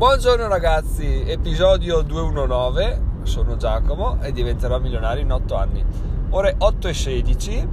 [0.00, 5.84] Buongiorno ragazzi, episodio 219, sono Giacomo e diventerò milionario in 8 anni.
[6.30, 7.68] Ore 8 e 16.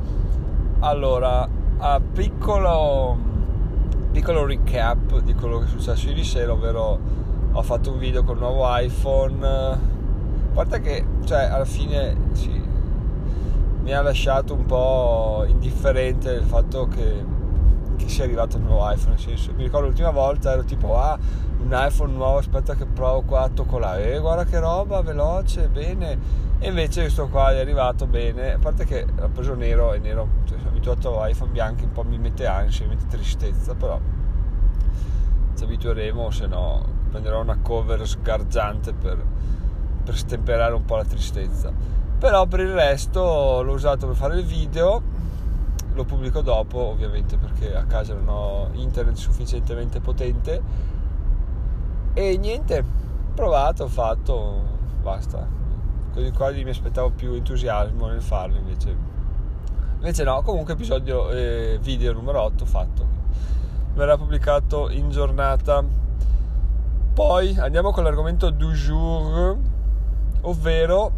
[0.80, 3.18] Allora, a piccolo,
[4.12, 7.00] piccolo recap di quello che è successo ieri sera, ovvero
[7.50, 9.48] ho fatto un video col nuovo iPhone.
[9.48, 9.80] A
[10.54, 12.62] parte che, cioè, alla fine sì,
[13.84, 17.36] mi ha lasciato un po' indifferente il fatto che
[17.98, 19.16] che sia arrivato il nuovo iPhone.
[19.16, 21.18] Nel senso, mi ricordo l'ultima volta ero tipo, ah,
[21.68, 26.46] un iPhone nuovo, aspetta che provo qua, tocco là, e guarda che roba, veloce, bene.
[26.60, 30.28] E invece questo qua è arrivato bene, a parte che l'ho preso nero e nero,
[30.46, 34.00] cioè, sono abituato a iPhone bianchi, un po' mi mette ansia, mi mette tristezza, però
[35.56, 39.22] ci abitueremo, se no prenderò una cover sgargiante per,
[40.04, 41.72] per stemperare un po' la tristezza.
[42.18, 45.26] Però per il resto l'ho usato per fare il video
[45.94, 50.62] lo pubblico dopo ovviamente perché a casa non ho internet sufficientemente potente
[52.18, 52.84] e niente
[53.36, 54.60] provato, fatto
[55.04, 55.48] basta.
[56.12, 58.96] Così quasi mi aspettavo più entusiasmo nel farlo invece
[59.98, 60.42] invece no.
[60.42, 63.08] Comunque episodio eh, video numero 8 fatto.
[63.94, 65.84] Verrà pubblicato in giornata.
[67.14, 69.56] Poi andiamo con l'argomento du jour
[70.42, 71.12] ovvero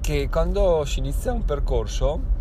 [0.00, 2.34] che quando si inizia un percorso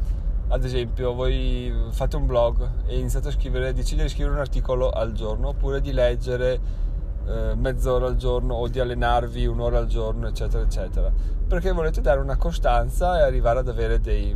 [0.47, 4.91] ad esempio voi fate un blog e iniziate a scrivere, decidere di scrivere un articolo
[4.91, 6.83] al giorno oppure di leggere
[7.27, 11.11] eh, mezz'ora al giorno o di allenarvi un'ora al giorno eccetera eccetera
[11.47, 14.35] perché volete dare una costanza e arrivare ad avere dei,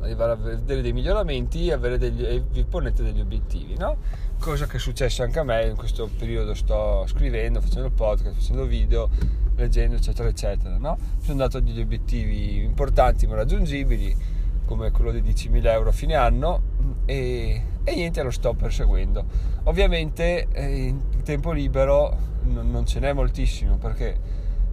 [0.00, 3.96] arrivare a vedere dei miglioramenti e, degli, e vi ponete degli obiettivi no?
[4.38, 8.64] cosa che è successo anche a me in questo periodo sto scrivendo facendo podcast facendo
[8.64, 9.08] video
[9.56, 10.96] leggendo eccetera eccetera no?
[10.98, 14.33] mi sono dato degli obiettivi importanti ma raggiungibili
[14.64, 16.60] come quello di 10.000 euro a fine anno
[17.04, 19.24] e, e niente lo sto perseguendo.
[19.64, 24.18] Ovviamente eh, in tempo libero non, non, ce n'è moltissimo perché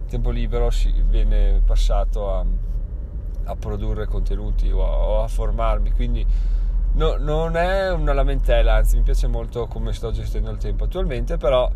[0.04, 2.44] il tempo libero si viene passato a,
[3.44, 6.24] a produrre contenuti o a, o a formarmi quindi
[6.92, 11.38] no, non è una lamentela anzi mi piace molto come sto gestendo il tempo attualmente
[11.38, 11.70] però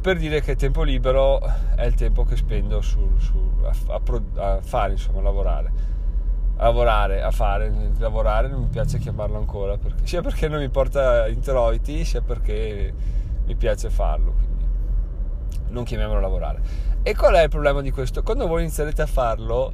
[0.00, 1.40] per dire che tempo libero
[1.76, 5.72] è il tempo che spendo su, su, a, a, a fare insomma a lavorare
[6.62, 11.26] lavorare, a fare, lavorare non mi piace chiamarlo ancora, perché, sia perché non mi porta
[11.28, 12.94] introiti, sia perché
[13.44, 14.64] mi piace farlo, quindi
[15.70, 16.60] non chiamiamolo lavorare.
[17.02, 18.22] E qual è il problema di questo?
[18.22, 19.72] Quando voi inizierete a farlo,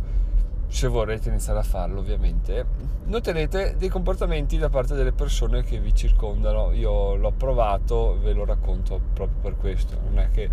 [0.69, 2.65] se vorrete iniziare a farlo ovviamente,
[3.05, 6.73] noterete dei comportamenti da parte delle persone che vi circondano.
[6.73, 10.49] Io l'ho provato, ve lo racconto proprio per questo, non è che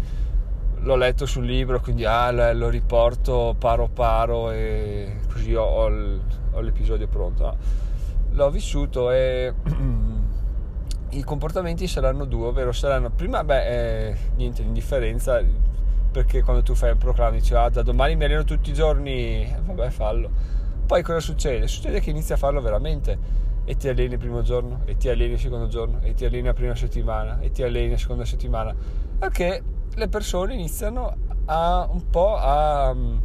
[0.85, 7.07] l'ho letto sul libro, quindi ah, lo riporto paro paro e così ho, ho, l'episodio
[7.07, 7.57] pronto.
[8.31, 9.51] L'ho vissuto e
[11.09, 15.41] i comportamenti saranno due, ovvero saranno prima, beh, eh, niente, l'indifferenza,
[16.11, 19.43] perché quando tu fai un proclamo dici ah, da domani mi alleno tutti i giorni,
[19.43, 20.29] eh, vabbè fallo.
[20.85, 21.67] Poi cosa succede?
[21.67, 23.17] Succede che inizi a farlo veramente
[23.65, 26.45] e ti alleni il primo giorno e ti alleni il secondo giorno e ti alleni
[26.45, 28.75] la prima settimana e ti alleni la seconda settimana
[29.17, 29.63] perché
[29.95, 33.17] le persone iniziano a un po' a mm,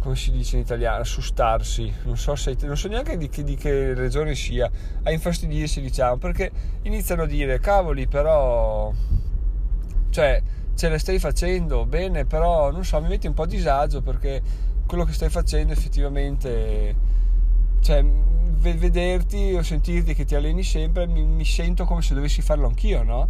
[0.00, 3.44] come si dice in italiano, a sustarsi, non so, se, non so neanche di che,
[3.44, 4.70] di che, regione sia,
[5.02, 6.50] a infastidirsi diciamo, perché
[6.82, 8.90] iniziano a dire cavoli però,
[10.08, 10.42] cioè
[10.74, 14.40] ce le stai facendo bene, però non so, mi metti un po' a disagio perché
[14.86, 16.96] quello che stai facendo effettivamente,
[17.80, 22.66] cioè vederti o sentirti che ti alleni sempre, mi, mi sento come se dovessi farlo
[22.66, 23.28] anch'io, no?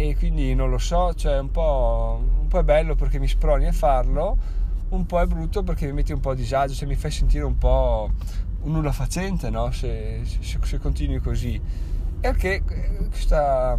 [0.00, 3.66] E quindi non lo so, cioè un po', un po' è bello perché mi sproni
[3.66, 4.38] a farlo,
[4.90, 7.42] un po' è brutto perché mi metti un po' a disagio, cioè mi fai sentire
[7.44, 8.08] un po'
[8.60, 9.72] un nulla facente, no?
[9.72, 11.60] se, se, se continui così.
[12.20, 12.62] E che
[13.08, 13.76] questa,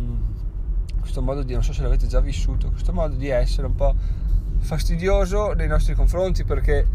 [0.99, 3.95] questo modo di, non so se l'avete già vissuto, questo modo di essere un po'
[4.57, 6.85] fastidioso nei nostri confronti perché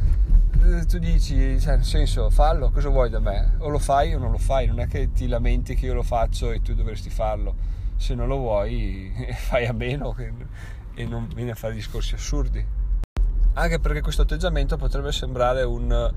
[0.65, 3.55] eh, tu dici, cioè, nel senso, fallo, cosa vuoi da me?
[3.61, 6.03] O lo fai o non lo fai, non è che ti lamenti che io lo
[6.03, 10.15] faccio e tu dovresti farlo se non lo vuoi fai a meno
[10.95, 12.65] e non vieni a fare discorsi assurdi.
[13.57, 16.13] Anche perché questo atteggiamento potrebbe sembrare un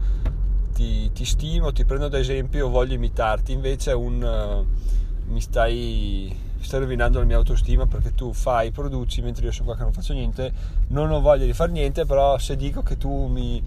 [0.74, 4.66] ti, ti stimo, ti prendo ad esempio, voglio imitarti, invece è un
[5.28, 9.75] mi stai, stai rovinando la mia autostima perché tu fai, produci mentre io sono qua
[9.75, 10.54] che non faccio niente,
[10.90, 13.62] non ho voglia di fare niente, però se dico che tu mi,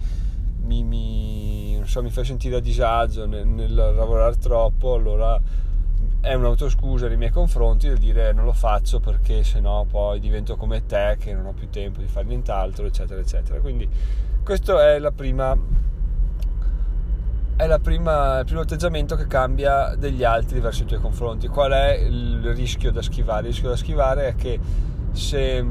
[0.63, 5.39] mi, mi, so, mi fai sentire a disagio nel, nel lavorare troppo, allora
[6.21, 10.85] è un'autoscusa nei miei confronti del dire non lo faccio perché sennò poi divento come
[10.85, 13.59] te che non ho più tempo di fare nient'altro eccetera eccetera.
[13.59, 13.89] Quindi
[14.43, 15.57] questo è la prima
[17.55, 21.47] è la prima, il primo atteggiamento che cambia degli altri verso i tuoi confronti.
[21.47, 23.41] Qual è il rischio da schivare?
[23.41, 24.59] Il rischio da schivare è che
[25.11, 25.65] se,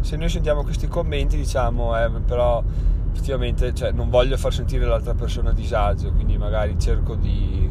[0.00, 2.62] se noi sentiamo questi commenti diciamo eh, però
[3.12, 7.70] effettivamente cioè, non voglio far sentire l'altra persona a disagio quindi magari cerco di,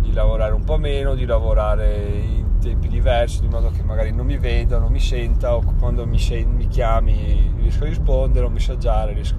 [0.00, 4.26] di lavorare un po' meno di lavorare in tempi diversi di modo che magari non
[4.26, 8.48] mi veda non mi senta o quando mi, sen- mi chiami riesco a rispondere o
[8.48, 9.36] messaggiare riesco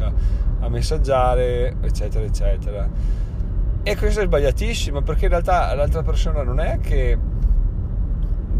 [0.59, 2.89] a messaggiare eccetera eccetera.
[3.83, 7.17] E questo è sbagliatissimo perché in realtà l'altra persona non è che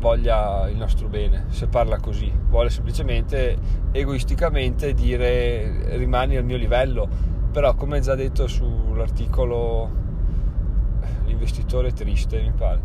[0.01, 3.56] voglia il nostro bene se parla così, vuole semplicemente
[3.92, 7.07] egoisticamente dire rimani al mio livello,
[7.51, 10.00] però come già detto sull'articolo
[11.31, 12.80] L'investitore triste mi pare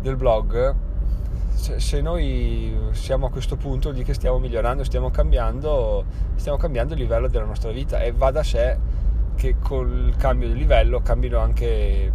[0.00, 0.74] del blog
[1.54, 6.04] se noi siamo a questo punto di che stiamo migliorando, stiamo cambiando,
[6.34, 8.76] stiamo cambiando il livello della nostra vita e va da sé
[9.34, 12.12] che col cambio di livello cambino anche,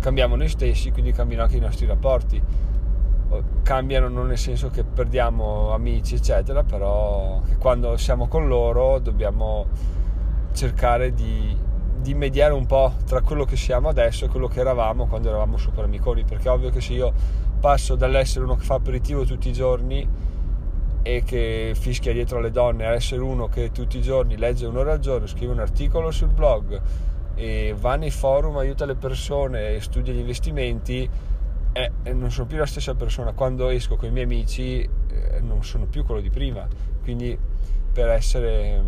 [0.00, 2.42] cambiamo noi stessi, quindi cambiano anche i nostri rapporti.
[3.62, 9.66] Cambiano non nel senso che perdiamo amici, eccetera, però quando siamo con loro dobbiamo
[10.54, 11.56] cercare di,
[12.00, 15.56] di mediare un po' tra quello che siamo adesso e quello che eravamo quando eravamo
[15.56, 17.12] super amiconi, perché è ovvio che se io
[17.60, 20.08] passo dall'essere uno che fa aperitivo tutti i giorni
[21.02, 24.92] e che fischia dietro alle donne a essere uno che tutti i giorni legge un'ora
[24.92, 26.80] al giorno, scrive un articolo sul blog
[27.34, 31.08] e va nei forum, aiuta le persone e studia gli investimenti,
[31.72, 33.32] eh, non sono più la stessa persona.
[33.32, 36.66] Quando esco con i miei amici eh, non sono più quello di prima.
[37.02, 37.38] Quindi
[37.92, 38.82] per essere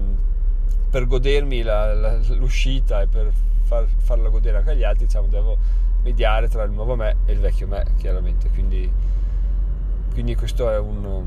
[0.91, 3.31] per godermi la, la, l'uscita e per
[3.63, 5.57] far, farla godere anche agli altri, diciamo, devo
[6.03, 8.49] mediare tra il nuovo me e il vecchio me, chiaramente.
[8.51, 8.91] Quindi,
[10.13, 11.25] quindi questo è un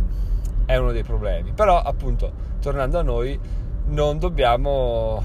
[0.65, 1.51] è uno dei problemi.
[1.51, 3.39] Però, appunto, tornando a noi,
[3.87, 5.23] non dobbiamo,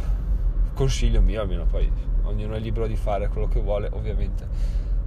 [0.75, 1.91] consiglio mio almeno, poi
[2.25, 4.47] ognuno è libero di fare quello che vuole, ovviamente,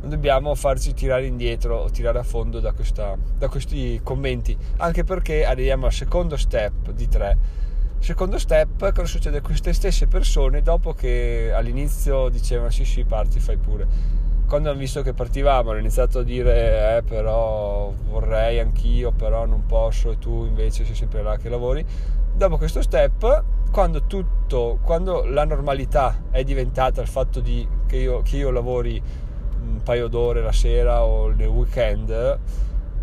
[0.02, 5.04] non dobbiamo farci tirare indietro o tirare a fondo da, questa, da questi commenti, anche
[5.04, 7.60] perché arriviamo al secondo step di tre.
[8.02, 9.42] Secondo step, cosa succede?
[9.42, 13.86] Queste stesse persone dopo che all'inizio dicevano sì sì parti, fai pure.
[14.48, 19.68] Quando hanno visto che partivamo hanno iniziato a dire eh però vorrei anch'io però non
[19.68, 21.86] posso e tu invece sei sempre là che lavori.
[22.34, 28.24] Dopo questo step quando tutto quando la normalità è diventata il fatto di, che, io,
[28.24, 29.00] che io lavori
[29.62, 32.40] un paio d'ore la sera o nel weekend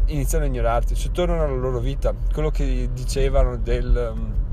[0.06, 2.12] iniziano a ignorarti cioè tornano alla loro vita.
[2.32, 4.46] Quello che dicevano del,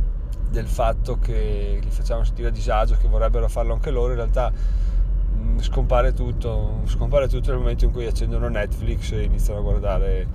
[0.56, 4.52] del fatto che li facciamo sentire a disagio che vorrebbero farlo anche loro in realtà
[5.36, 10.28] Mm, scompare tutto, scompare tutto nel momento in cui accendono Netflix e iniziano a guardare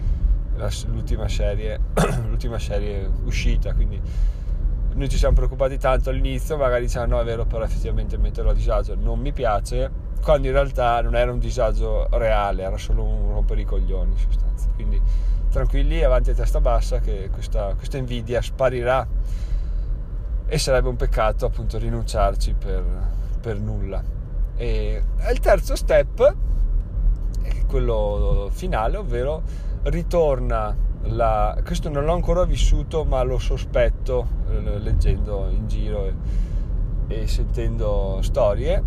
[0.57, 1.81] la, l'ultima, serie,
[2.29, 3.73] l'ultima serie uscita.
[3.75, 4.01] Quindi
[4.93, 8.55] noi ci siamo preoccupati tanto all'inizio, magari diciamo no è vero, però effettivamente metterlo a
[8.55, 9.91] disagio non mi piace,
[10.23, 14.19] quando in realtà non era un disagio reale, era solo un rompere i coglioni in
[14.19, 14.69] sostanza.
[14.75, 15.01] Quindi
[15.51, 19.07] tranquilli, avanti a testa bassa che questa, questa invidia sparirà
[20.53, 22.83] e sarebbe un peccato appunto rinunciarci per,
[23.41, 24.03] per nulla.
[24.57, 25.01] E
[25.31, 26.35] il terzo step
[27.41, 29.43] è quello finale, ovvero
[29.85, 31.57] ritorna la...
[31.65, 36.15] questo non l'ho ancora vissuto ma lo sospetto eh, leggendo in giro e,
[37.07, 38.83] e sentendo storie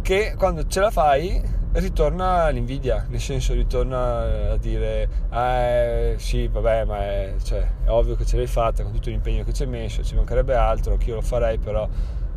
[0.00, 1.42] che quando ce la fai
[1.74, 8.14] ritorna l'invidia, nel senso ritorna a dire eh, sì vabbè ma è, cioè, è ovvio
[8.14, 11.10] che ce l'hai fatta con tutto l'impegno che ci hai messo, ci mancherebbe altro, che
[11.10, 11.88] io lo farei però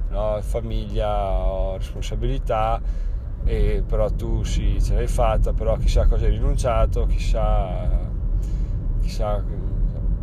[0.09, 0.39] no?
[0.41, 2.81] famiglia, ho responsabilità,
[3.43, 7.87] e però tu sì, ce l'hai fatta, però chissà cosa hai rinunciato, chissà,
[9.01, 9.43] chissà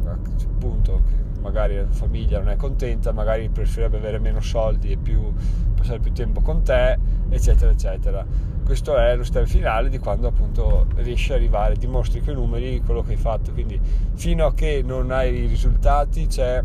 [0.06, 1.02] appunto,
[1.44, 5.30] magari la famiglia non è contenta, magari preferirebbe avere meno soldi e più,
[5.74, 6.98] passare più tempo con te,
[7.28, 8.26] eccetera, eccetera.
[8.64, 12.80] Questo è lo step finale di quando appunto riesci ad arrivare, dimostri con i numeri
[12.80, 13.52] quello che hai fatto.
[13.52, 13.78] Quindi
[14.14, 16.64] fino a che non hai i risultati c'è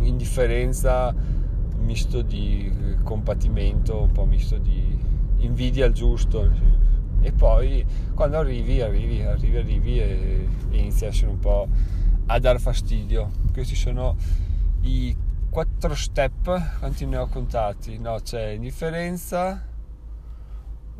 [0.00, 1.14] indifferenza
[1.78, 2.72] misto di
[3.04, 4.98] compatimento, un po' misto di
[5.40, 6.50] invidia al giusto.
[7.20, 7.84] E poi
[8.14, 11.68] quando arrivi, arrivi, arrivi, arrivi e, e inizi a essere un po'
[12.30, 13.30] a dar fastidio.
[13.52, 14.16] Questi sono
[14.82, 15.16] i
[15.50, 17.98] quattro step, quanti ne ho contati?
[17.98, 19.66] No, c'è indifferenza,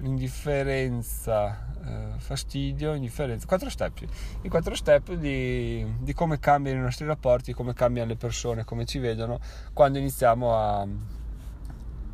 [0.02, 4.00] indifferenza, eh, fastidio, indifferenza, quattro step,
[4.42, 8.84] i quattro step di, di, come cambiano i nostri rapporti, come cambiano le persone, come
[8.84, 9.38] ci vedono
[9.72, 10.84] quando iniziamo a,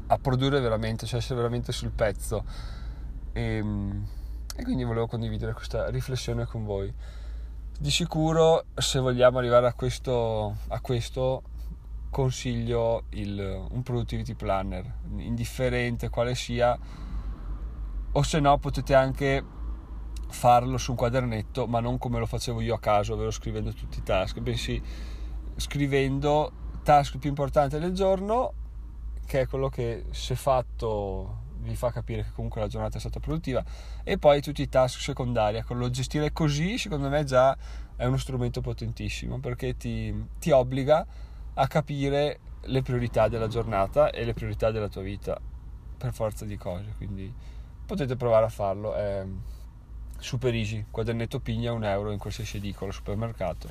[0.08, 2.44] a produrre veramente, cioè essere veramente sul pezzo.
[3.32, 4.06] E, ehm,
[4.58, 6.92] e quindi volevo condividere questa riflessione con voi.
[7.78, 11.42] Di sicuro, se vogliamo arrivare a questo, a questo
[12.08, 16.76] consiglio il, un productivity planner, indifferente quale sia,
[18.12, 19.44] o se no potete anche
[20.30, 23.98] farlo su un quadernetto, ma non come lo facevo io a caso, ovvero scrivendo tutti
[23.98, 24.82] i task, bensì
[25.56, 26.52] scrivendo
[26.82, 28.54] task più importante del giorno,
[29.26, 33.20] che è quello che se fatto vi fa capire che comunque la giornata è stata
[33.20, 33.62] produttiva,
[34.04, 35.58] e poi tutti i task secondari.
[35.58, 37.56] Ecco, lo gestire così, secondo me, già
[37.96, 41.06] è uno strumento potentissimo perché ti, ti obbliga
[41.54, 45.40] a capire le priorità della giornata e le priorità della tua vita
[45.96, 46.92] per forza di cose.
[46.96, 47.32] Quindi
[47.86, 48.94] potete provare a farlo.
[48.94, 49.24] È
[50.18, 50.84] super easy.
[50.90, 53.68] Quadernetto pigna un euro in qualsiasi edicola, supermercato.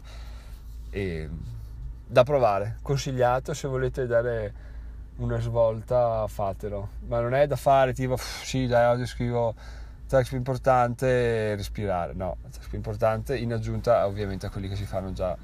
[0.90, 1.30] E
[2.08, 4.54] da provare, consigliato se volete dare
[5.18, 6.90] una svolta fatelo.
[7.08, 9.54] Ma non è da fare tipo sì dai oggi scrivo
[10.08, 14.86] task più importante respirare no task più importante in aggiunta ovviamente a quelli che si
[14.86, 15.36] fanno già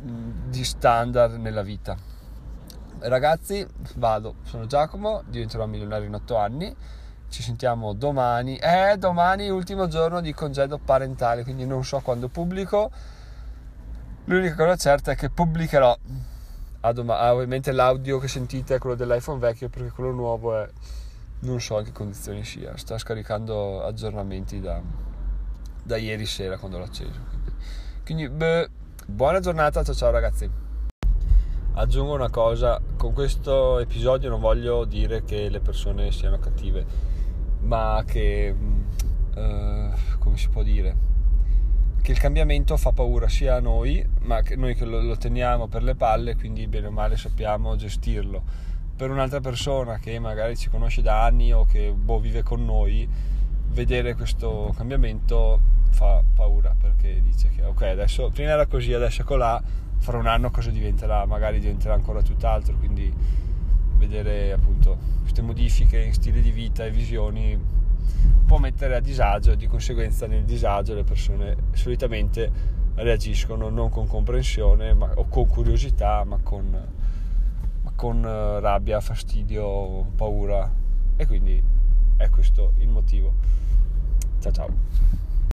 [0.00, 1.96] di standard nella vita.
[2.98, 4.36] Ragazzi vado.
[4.42, 6.74] Sono Giacomo diventerò milionario in 8 anni.
[7.28, 8.56] Ci sentiamo domani.
[8.56, 12.90] Eh domani ultimo giorno di congedo parentale quindi non so quando pubblico.
[14.26, 15.98] L'unica cosa certa è che pubblicherò
[16.82, 20.68] ah, dom- ah, ovviamente l'audio che sentite è quello dell'iPhone vecchio perché quello nuovo è
[21.40, 24.80] non so in che condizioni sia sta scaricando aggiornamenti da,
[25.82, 27.20] da ieri sera quando l'ho acceso
[28.04, 28.68] quindi beh,
[29.06, 30.60] buona giornata ciao ciao ragazzi.
[31.74, 36.84] Aggiungo una cosa con questo episodio non voglio dire che le persone siano cattive
[37.60, 38.54] ma che
[39.34, 40.94] uh, come si può dire
[42.02, 45.68] che il cambiamento fa paura sia a noi, ma che noi che lo, lo teniamo
[45.68, 48.42] per le palle, quindi bene o male sappiamo gestirlo.
[48.96, 53.08] Per un'altra persona che magari ci conosce da anni o che boh, vive con noi,
[53.68, 59.24] vedere questo cambiamento fa paura perché dice che ok, adesso prima era così, adesso è
[59.24, 59.62] colà,
[59.98, 61.24] fra un anno cosa diventerà?
[61.24, 63.12] Magari diventerà ancora tutt'altro, quindi
[63.96, 67.56] vedere appunto queste modifiche in stile di vita e visioni
[68.46, 74.92] può mettere a disagio, di conseguenza nel disagio le persone solitamente reagiscono non con comprensione
[74.94, 76.70] ma, o con curiosità, ma con,
[77.82, 80.70] ma con eh, rabbia, fastidio, paura
[81.16, 81.62] e quindi
[82.16, 83.34] è questo il motivo.
[84.40, 85.21] Ciao ciao.